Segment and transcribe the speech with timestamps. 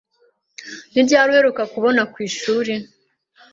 [0.91, 2.73] Ni ryari uheruka kubona ku ishuri?